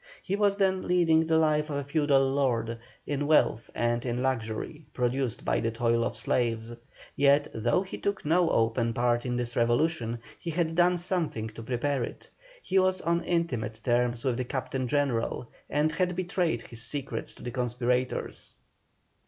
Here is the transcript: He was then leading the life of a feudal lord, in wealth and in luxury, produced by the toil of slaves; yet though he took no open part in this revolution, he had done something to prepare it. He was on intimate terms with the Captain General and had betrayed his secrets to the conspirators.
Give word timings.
He 0.23 0.35
was 0.35 0.57
then 0.57 0.87
leading 0.87 1.27
the 1.27 1.37
life 1.37 1.69
of 1.69 1.75
a 1.77 1.83
feudal 1.83 2.27
lord, 2.33 2.79
in 3.05 3.27
wealth 3.27 3.69
and 3.75 4.03
in 4.03 4.23
luxury, 4.23 4.87
produced 4.95 5.45
by 5.45 5.59
the 5.59 5.69
toil 5.69 6.03
of 6.03 6.17
slaves; 6.17 6.73
yet 7.15 7.47
though 7.53 7.83
he 7.83 7.99
took 7.99 8.25
no 8.25 8.49
open 8.49 8.95
part 8.95 9.27
in 9.27 9.35
this 9.35 9.55
revolution, 9.55 10.17
he 10.39 10.49
had 10.49 10.73
done 10.73 10.97
something 10.97 11.49
to 11.49 11.61
prepare 11.61 12.01
it. 12.03 12.31
He 12.63 12.79
was 12.79 12.99
on 13.01 13.23
intimate 13.23 13.79
terms 13.83 14.23
with 14.23 14.37
the 14.37 14.43
Captain 14.43 14.87
General 14.87 15.51
and 15.69 15.91
had 15.91 16.15
betrayed 16.15 16.63
his 16.63 16.81
secrets 16.81 17.35
to 17.35 17.43
the 17.43 17.51
conspirators. 17.51 18.53